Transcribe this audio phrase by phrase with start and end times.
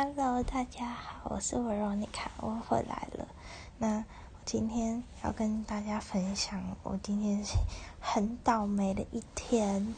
[0.00, 3.26] Hello，大家好，我是维罗妮卡，我回来了。
[3.78, 7.56] 那我今天要跟大家分享，我今天是
[7.98, 9.92] 很倒霉的一天。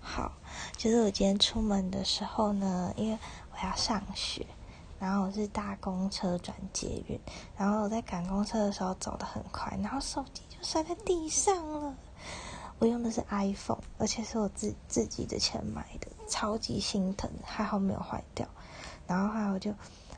[0.00, 0.30] 好，
[0.76, 3.18] 就是我今天出门的时候呢，因为
[3.50, 4.46] 我要上学，
[5.00, 7.18] 然后我是搭公车转捷运，
[7.56, 11.96] 然后我在赶公车的时候走得很快，然后手机就摔在地上了。
[12.78, 18.46] 我用的是 iPhone，而且是我自自己的钱买的，超级心疼，还好没有坏掉。
[19.12, 19.70] 然后后来我就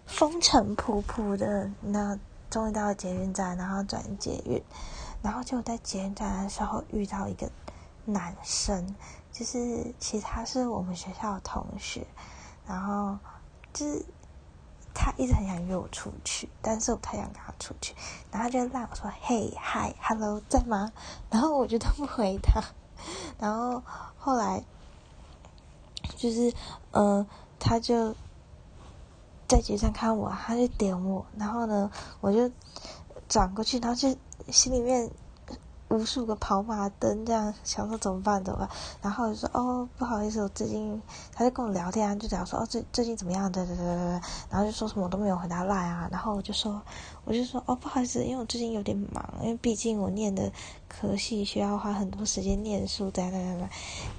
[0.06, 2.16] 风尘仆仆的，那
[2.48, 4.62] 终于到了捷运站，然后转捷运，
[5.20, 7.50] 然后就在捷运站的时候遇到一个
[8.04, 8.94] 男生，
[9.32, 12.06] 就是其实他是我们学校的同学，
[12.68, 13.18] 然后
[13.72, 14.06] 就是
[14.94, 17.96] 他一直很想约我出去，但是我不太想跟他出去，
[18.30, 20.92] 然后他就赖我说：“嘿，嗨，hello，在吗？”
[21.32, 22.62] 然后我就都不回他，
[23.40, 23.82] 然后
[24.16, 24.62] 后来
[26.16, 26.54] 就是
[26.92, 27.26] 呃，
[27.58, 28.14] 他就。
[29.54, 31.88] 在街上看我，他就点我，然后呢，
[32.20, 32.50] 我就
[33.28, 34.12] 转过去，然后就
[34.50, 35.08] 心里面
[35.90, 38.68] 无数个跑马灯，这样想说怎么办怎么办？
[39.00, 41.00] 然后就说哦，不好意思，我最近
[41.32, 43.52] 他就跟我聊天，就讲说哦，最最近怎么样？
[43.52, 46.82] 对对对对对，然后就说什么我都没有回答赖啊，然后我就说
[47.24, 50.50] 我就说哦，不好意思，因为我最近有点忙，因为毕竟我念的
[50.88, 53.68] 科系需要花很多时间念书，等等等等。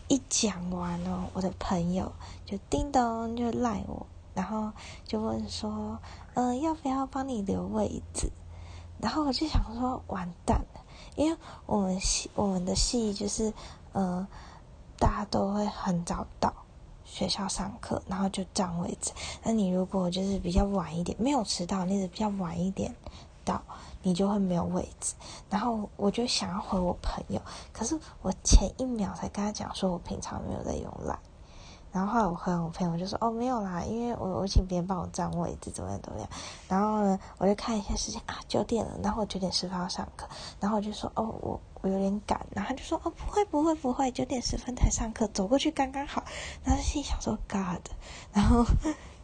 [0.08, 2.10] 一讲完哦，我的朋友
[2.46, 4.08] 就叮咚就赖我。
[4.36, 4.72] 然后
[5.06, 5.98] 就问说，
[6.36, 8.32] 嗯，要不要帮你留位置？
[9.00, 10.64] 然后我就想说，完蛋，
[11.16, 13.52] 因为我们系我们的系就是，
[13.94, 14.28] 呃，
[15.00, 16.54] 大家都会很早到
[17.04, 19.12] 学校上课，然后就占位置。
[19.44, 22.94] 那你如果就是比较晚一点，没有迟到，你是比较晚一点
[23.44, 23.62] 到，
[24.02, 25.14] 你就会没有位置。
[25.50, 27.42] 然后我就想要回我朋友，
[27.74, 31.18] 可是我前一秒才跟他讲说，我平常没有在用赖。
[31.96, 36.28] 然后后来我和我朋友就说：“哦，没有啦，因为我我请别人帮我占位置，怎么样怎么样。”
[36.68, 39.00] 然后呢，我就看一下时间啊，九点了。
[39.02, 40.28] 然后我九点十分要上课，
[40.60, 46.22] 然后我就说：“哦，我我有点赶。”然后他就说：“哦，不会不会不会，九点十分才上课，走过去刚刚好。”
[46.66, 47.88] 然后心想说：“God。”
[48.34, 48.66] 然后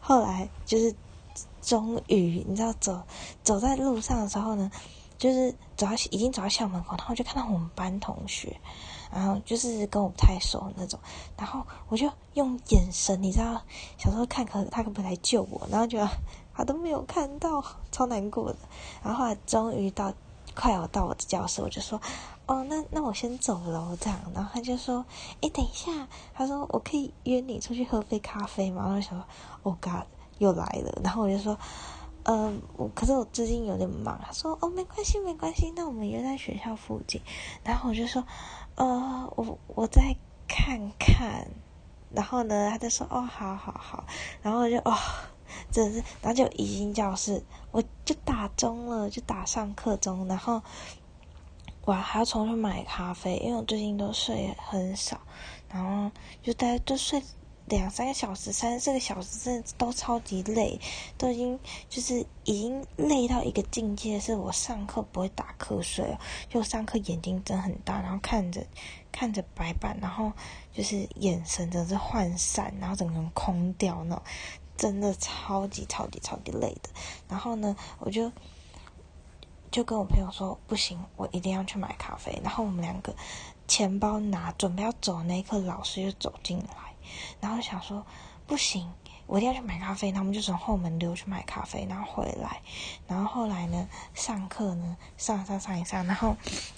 [0.00, 0.94] 后来就是
[1.60, 3.02] 终于，你知道，走
[3.44, 4.70] 走在路上的时候呢，
[5.22, 8.56] 就是走到已经走到校门口，然后就看到我们班同学。
[9.14, 10.98] 然后就是跟我不太熟那种，
[11.36, 13.60] 然后我就用眼神，你知道，
[13.98, 16.08] 小时候看可他可不可以来救我，然后觉得
[16.54, 18.58] 他都没有看到，超难过的。
[19.02, 20.10] 然后后来终于到
[20.54, 22.00] 快要到我的教室，我就说
[22.48, 25.04] ：“哦，那那我先走了。”这样，然后他就说
[25.42, 29.24] ：“哎，等一下。”他说：“我可以约你出去喝杯咖啡吗？”然后想说
[29.64, 30.04] ：“Oh God，
[30.38, 31.58] 又来了。”然后我就说
[32.24, 37.20] ：“嗯，我可是我最近有点忙。”他说：“哦，没关系，没关系，那我们约在学校附近。”
[37.64, 38.24] 然后我就说。
[38.74, 40.16] 呃，我我再
[40.48, 41.46] 看看，
[42.10, 44.06] 然后呢，他就说哦，好好好，
[44.40, 44.96] 然后我就哦，
[45.70, 50.62] 真是，然后就已经教室，我就打钟了，就打上课钟，然后
[51.84, 55.20] 我还要重新买咖啡，因为我最近都睡很少，
[55.68, 56.10] 然后
[56.42, 57.22] 就大家都睡。
[57.66, 60.80] 两三个小时、三四个小时，真的都超级累，
[61.16, 61.58] 都已经
[61.88, 66.18] 就是已经累到一个境界，是我上课不会打瞌睡哦，
[66.48, 68.66] 就上课眼睛睁很大，然后看着
[69.10, 70.32] 看着白板，然后
[70.72, 74.22] 就是眼神真是涣散，然后整个人空掉那种，
[74.76, 76.90] 真的超级超级超级累的。
[77.28, 78.30] 然后呢，我就
[79.70, 82.38] 就跟我朋友说，不行，我一定要去买咖啡。
[82.42, 83.14] 然后我们两个
[83.66, 86.91] 钱包拿准备要走那一刻，老师就走进来。
[87.40, 88.04] 然后想说
[88.46, 88.92] 不行，
[89.26, 90.08] 我一定要去买咖啡。
[90.08, 92.60] 然后我们就从后门溜去买咖啡，然后回来。
[93.06, 96.06] 然后后来呢，上课呢，上上上一上。
[96.06, 96.36] 然后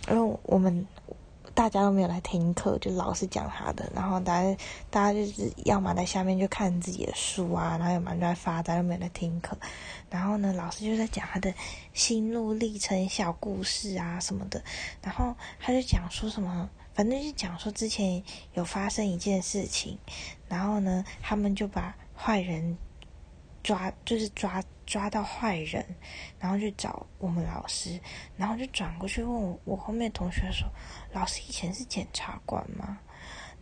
[0.09, 0.87] 因为我们
[1.54, 3.88] 大家都没有来听课，就老师讲他的。
[3.94, 4.56] 然后大家
[4.91, 9.56] 大家就是要么在下面就看自己的书啊，然后有蛮多在发呆，都没有来听课。
[10.10, 11.54] 然后呢，老师就在讲他的
[11.92, 14.62] 心路历程、小故事啊什么的。
[15.00, 16.69] 然后他就讲说什么。
[16.92, 18.22] 反正就讲说之前
[18.53, 19.98] 有发生一件事情，
[20.48, 22.78] 然后呢，他们就把坏人
[23.65, 25.84] 抓，就是抓抓到坏人，
[26.39, 28.01] 然后去找我们老师，
[28.36, 30.69] 然后就转过去问我我后面同学说，
[31.13, 32.98] 老师以前是检察官吗？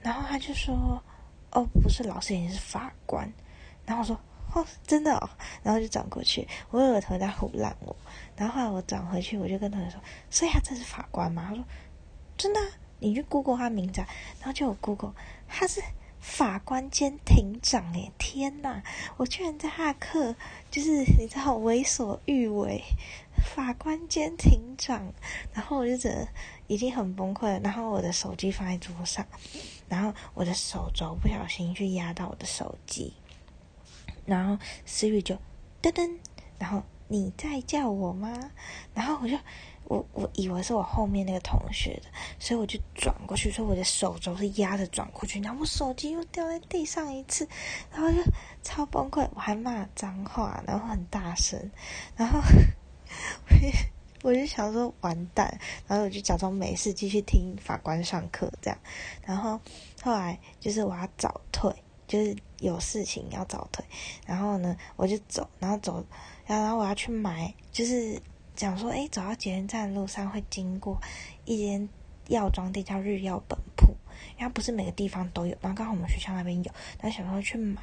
[0.00, 1.02] 然后他就说，
[1.50, 3.32] 哦，不是，老师以前是法官。
[3.86, 4.18] 然后我说，
[4.54, 5.30] 哦，真的哦。
[5.62, 7.96] 然后就转过去，我有个同学在胡乱我。
[8.36, 11.46] 然后后来我转回去，我就跟同学说，所以他真是法官吗？
[11.48, 11.64] 他说，
[12.36, 12.60] 真的。
[13.04, 14.00] 你去 Google 他名字，
[14.38, 15.12] 然后就有 Google，
[15.48, 15.82] 他是
[16.22, 18.80] 法官兼庭长诶，天呐，
[19.16, 20.36] 我居然在他的课，
[20.70, 22.80] 就是你知道为所欲为，
[23.54, 25.12] 法官兼庭长，
[25.52, 26.28] 然后我就觉得
[26.68, 29.26] 已经很崩溃了，然后我的手机放在桌上，
[29.88, 33.14] 然后我的手肘不小心去压到我的手机，
[34.24, 35.34] 然后 Siri 就
[35.82, 36.18] 噔噔，
[36.56, 38.52] 然后你在叫我吗？
[38.94, 39.36] 然后我就。
[39.84, 42.08] 我我以为是我后面那个同学的，
[42.38, 47.46] 所以我就转过去，所以我的手肘是压着转过去，然后我手机又掉在地上一次，
[47.90, 48.22] 然后就
[48.62, 51.70] 超崩溃，我还骂脏话，然后很大声，
[52.16, 52.40] 然后
[54.22, 58.78] 我就想说完蛋，然后我就假装没事，继续听法官上课这样，
[59.26, 59.60] 然后
[60.02, 61.70] 后来就是我要早退，
[62.06, 63.84] 就是有事情要早退，
[64.26, 66.02] 然后呢我就走，然后走，
[66.46, 68.18] 然后我要去买，就是。
[68.62, 70.96] 讲说，哎，走到捷运站路上会经过
[71.44, 71.88] 一间
[72.28, 73.92] 药妆店，叫日药本铺。
[74.38, 77.82] 然后不是每个地方都有，然后刚好我们学校那边有，然后想说去买，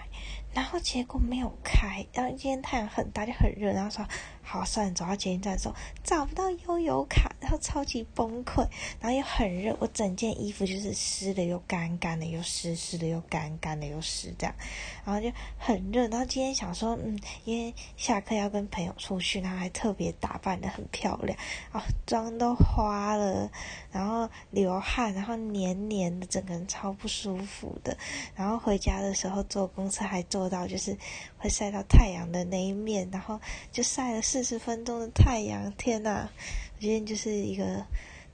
[0.53, 2.05] 然后结果没有开。
[2.13, 4.07] 然后今天太阳很大，就很热，然后说
[4.41, 8.67] 好算，走到捷运站的时候找不到悠游卡，然后超级崩溃，
[8.99, 14.55] 然后又很热，我整件衣服就是湿的又干，干的又湿，湿的又干，干的又湿这样，
[15.03, 16.07] 然后就很热。
[16.07, 21.37] 然后今天想说，嗯，因为下课要跟朋友出去，然后还特别打扮的很漂亮，
[21.73, 23.51] 哦，妆都花了，
[23.91, 26.29] 然后流汗，然后黏黏的。
[26.29, 27.97] 整个人超不舒服的，
[28.35, 30.97] 然后回家的时候坐公车还坐做到就是
[31.37, 33.37] 会晒到太阳的那一面，然后
[33.73, 36.29] 就晒了四十分钟的太阳，天呐！
[36.75, 37.85] 我今天就是一个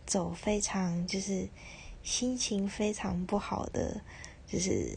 [0.06, 1.50] 走非常就是
[2.04, 4.00] 心情非常不好的，
[4.48, 4.96] 就是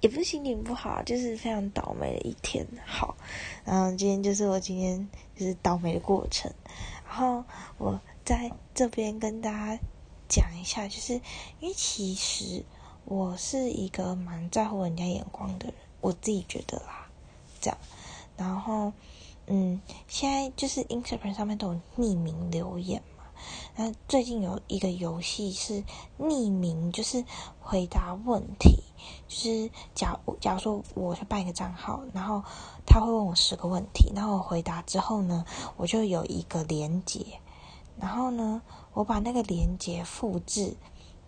[0.00, 2.66] 也不是心情不好，就是非常倒霉的一天。
[2.84, 3.16] 好，
[3.64, 6.52] 然后今天就是我今天就是倒霉的过程，
[7.06, 7.44] 然后
[7.78, 9.78] 我在这边跟大家。
[10.26, 11.12] 讲一下，就是
[11.60, 12.64] 因为其实
[13.04, 15.74] 我是一个蛮在乎人家眼光的人，
[16.04, 17.08] 我自己觉得啦，
[17.62, 17.78] 这样。
[18.36, 18.92] 然后，
[19.46, 23.24] 嗯，现在就是 Instagram 上面都有匿名留言嘛。
[23.74, 25.82] 那最近有一个游戏是
[26.18, 27.24] 匿名，就是
[27.58, 28.82] 回答问题，
[29.26, 32.44] 就是假假如说我去办一个账号，然后
[32.84, 35.46] 他会问我十个问题，然后我回答之后呢，
[35.78, 37.24] 我就有一个连接。
[37.98, 38.60] 然后呢，
[38.92, 40.76] 我把那个链接复制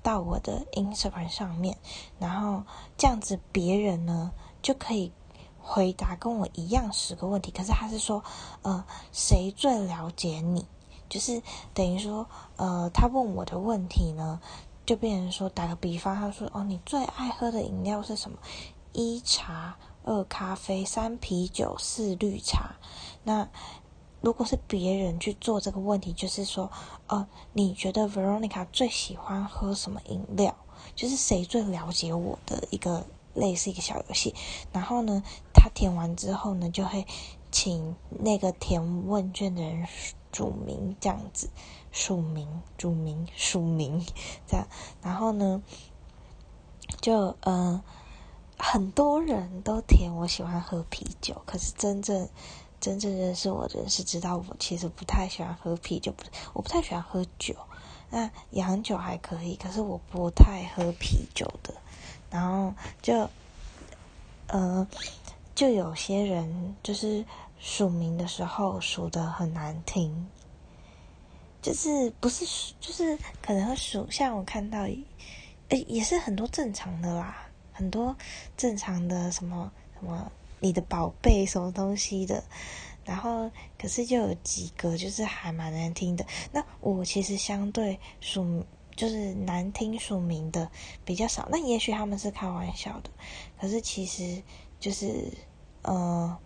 [0.03, 1.79] 到我的 Instagram 上面，
[2.19, 2.65] 然后
[2.99, 4.33] 这样子别人呢
[4.67, 5.13] 就可以
[5.61, 7.53] 回答跟我一样十个问题。
[7.53, 8.25] 可是他是说，
[8.63, 10.67] 呃，谁最了解你？
[11.09, 11.41] 就是
[11.73, 12.27] 等于说，
[12.57, 14.41] 呃，他问我的问题呢，
[14.85, 18.39] 就变成说，打个比方，他说，哦，你最爱喝的饮料是什么？
[18.93, 22.75] 一茶，二咖啡，三啤酒，四绿茶。
[23.23, 23.49] 那
[24.21, 26.73] 如果是别人去做这个问题，就是说，
[27.07, 30.57] 呃，你觉得 Veronica 最喜欢喝什么饮料？
[30.97, 34.35] 就是谁最了解我的一个类似一个小游戏。
[34.73, 35.23] 然后呢，
[35.53, 37.07] 他填完之后呢，就会
[37.53, 39.87] 请那个填问卷的人
[40.33, 41.51] 署名，这样子
[41.93, 44.05] 署名、署名、署名
[44.49, 44.67] 这样。
[45.03, 45.63] 然后呢，
[47.01, 47.83] 就呃，
[48.59, 52.29] 很多人都填我喜欢喝啤酒，可是真正。
[52.79, 56.23] 真正认识我的人是知道我其实不太喜欢喝啤酒，不，
[56.53, 57.57] 我不太喜欢喝酒。
[58.11, 61.75] 那洋酒还可以，可是我不太喝啤酒的。
[62.31, 63.29] 然后就，
[64.49, 64.87] 呃，
[65.55, 67.25] 就有些人就是
[67.59, 70.29] 署名的时候署的很难听，
[71.63, 72.45] 就是不是
[72.81, 75.05] 就是可能会署像我看到，诶
[75.89, 78.17] 也是很多正常的啦，很多
[78.57, 80.31] 正常的什么什么。
[80.59, 82.43] 你的宝贝什么东西的，
[83.05, 86.25] 然后可是就有几个就是还蛮难听的。
[86.51, 88.65] 那我其实相对署
[88.97, 90.71] 就是难听署名的
[91.05, 91.47] 比较少。
[91.51, 93.11] 那也许他们是开玩笑的，
[93.61, 94.43] 可是其实
[94.81, 95.31] 就是
[95.83, 96.37] 呃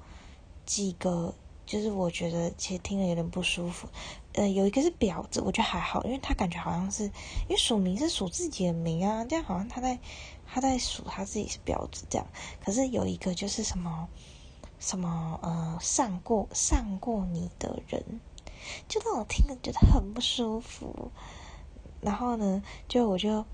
[0.66, 1.32] 几个
[1.64, 3.88] 就是我觉得其实听了有点不舒服。
[4.32, 9.98] 呃，有一个是婊子，我觉得还好，因为他感觉好像是因为署名是署自己的名啊，这样好像他在。
[10.52, 12.26] 他在数他自己是婊子这样，
[12.60, 14.08] 可是有一个就是什么
[14.80, 18.20] 什么呃上过上过你的人，
[18.88, 21.12] 就让我听了觉得很不舒服。
[22.00, 23.44] 然后呢，就我就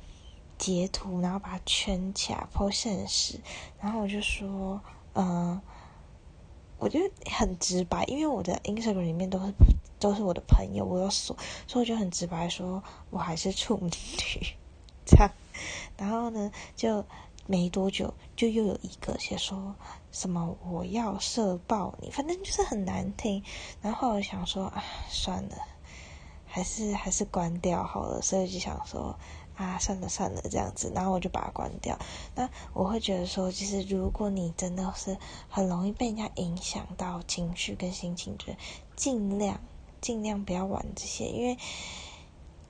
[0.58, 3.40] 截图，然后把它圈起来，po 现实，
[3.80, 4.80] 然后我就说，
[5.14, 5.60] 嗯，
[6.78, 7.00] 我就
[7.30, 9.52] 很直白，因为我的 Instagram 里面都是
[9.98, 11.36] 都是我的朋友，我有锁，
[11.66, 13.90] 所以我就很直白说我还是处女，
[15.04, 15.30] 这样。
[15.96, 17.04] 然后呢，就
[17.46, 19.74] 没多久，就又有一个写说
[20.12, 23.42] 什么我要射爆你，反正就是很难听。
[23.80, 25.56] 然后我想说啊，算了，
[26.56, 28.22] 还是还是关掉好了。
[28.22, 29.14] 所以就想说
[29.56, 30.90] 啊，算了算了这样子。
[30.94, 31.98] 然后我就把它关掉。
[32.34, 35.18] 那我会觉得说，其实如果你真的是
[35.50, 38.54] 很容易被人家影响到情绪跟心情，就
[38.96, 39.60] 尽量
[40.00, 41.58] 尽量不要玩这些，因为。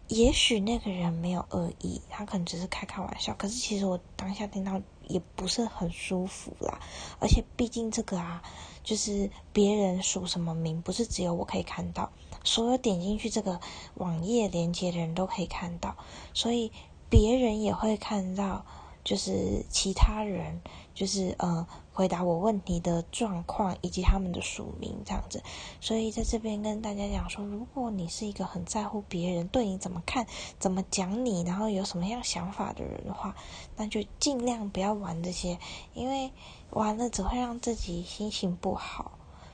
[0.08, 3.34] 也许那个人没有恶意，他可能只是开开玩笑。
[3.34, 6.78] 可是其实我当下听到也不是很舒服啦。
[7.18, 8.40] 而且毕竟这个啊，
[8.84, 12.12] 就是别人署什么名，不是只有我可以看到，
[12.46, 13.60] 所有点进去这个
[13.96, 15.94] 网页连接的人都可以看到，
[16.32, 16.72] 所以
[17.10, 18.64] 别人也会看到。
[19.06, 20.60] 就是其他人，
[20.92, 25.44] 就是呃，回答我问题的状况以及他们的署名这样子，
[25.80, 30.26] 所以在这边跟大家讲说，如果你是一个很在乎别人对你怎么看、
[30.58, 33.36] 怎么讲你，然后有什么样想法的人的话，
[33.76, 35.56] 那就尽量不要玩这些，
[35.94, 36.32] 因为
[36.70, 39.12] 玩了只会让自己心情不好。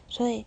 [0.08, 0.46] 所以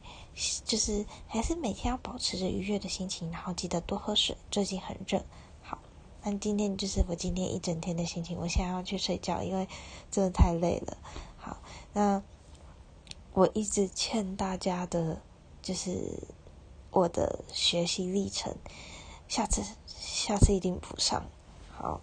[0.65, 5.23] 就是还是每天要保持着愉悦的心情，然后记得多喝水，最近很热。
[5.61, 5.79] 好
[6.23, 9.67] 那今天就是我今天一整天的心情，我现在要去睡觉，因为
[10.11, 10.97] 真的太累了。
[11.37, 11.57] 好，
[11.93, 12.21] 那
[13.33, 15.21] 我一直欠大家的，
[15.61, 16.27] 就是
[16.91, 18.55] 我的学习历程，
[19.27, 21.25] 下次下次一定补上。
[21.71, 22.01] 好，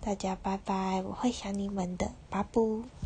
[0.00, 2.99] 大家拜拜，我会想你们的，拜拜。